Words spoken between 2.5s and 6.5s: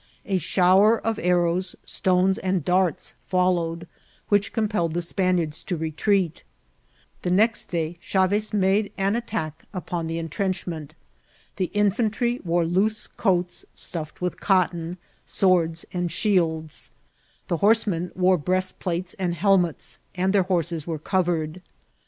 darts followed, which compelled the Span iards to retreat.